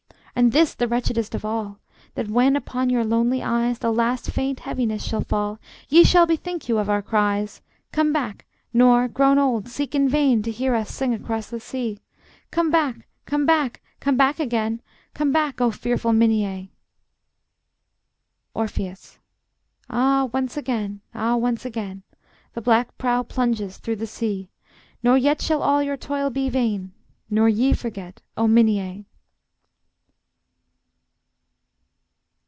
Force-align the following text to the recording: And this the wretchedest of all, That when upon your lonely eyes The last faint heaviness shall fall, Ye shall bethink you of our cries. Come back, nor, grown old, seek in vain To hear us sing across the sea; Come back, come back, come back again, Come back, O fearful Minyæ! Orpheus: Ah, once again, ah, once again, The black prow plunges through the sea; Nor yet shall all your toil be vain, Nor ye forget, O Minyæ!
And 0.33 0.53
this 0.53 0.73
the 0.73 0.87
wretchedest 0.87 1.35
of 1.35 1.45
all, 1.45 1.79
That 2.15 2.27
when 2.29 2.55
upon 2.55 2.89
your 2.89 3.03
lonely 3.03 3.43
eyes 3.43 3.77
The 3.77 3.91
last 3.93 4.31
faint 4.31 4.61
heaviness 4.61 5.03
shall 5.05 5.21
fall, 5.21 5.59
Ye 5.87 6.03
shall 6.03 6.25
bethink 6.25 6.67
you 6.67 6.79
of 6.79 6.89
our 6.89 7.03
cries. 7.03 7.61
Come 7.91 8.11
back, 8.11 8.45
nor, 8.73 9.07
grown 9.07 9.37
old, 9.37 9.67
seek 9.67 9.93
in 9.93 10.09
vain 10.09 10.41
To 10.41 10.49
hear 10.49 10.73
us 10.73 10.89
sing 10.89 11.13
across 11.13 11.49
the 11.51 11.59
sea; 11.59 11.99
Come 12.49 12.71
back, 12.71 13.05
come 13.27 13.45
back, 13.45 13.83
come 13.99 14.15
back 14.17 14.39
again, 14.39 14.81
Come 15.13 15.31
back, 15.31 15.61
O 15.61 15.69
fearful 15.69 16.11
Minyæ! 16.11 16.69
Orpheus: 18.55 19.19
Ah, 19.91 20.27
once 20.33 20.57
again, 20.57 21.01
ah, 21.13 21.35
once 21.35 21.65
again, 21.65 22.01
The 22.53 22.61
black 22.61 22.97
prow 22.97 23.21
plunges 23.21 23.77
through 23.77 23.97
the 23.97 24.07
sea; 24.07 24.49
Nor 25.03 25.17
yet 25.19 25.39
shall 25.41 25.61
all 25.61 25.83
your 25.83 25.97
toil 25.97 26.31
be 26.31 26.49
vain, 26.49 26.93
Nor 27.29 27.47
ye 27.47 27.73
forget, 27.73 28.21
O 28.37 28.47
Minyæ! 28.47 29.05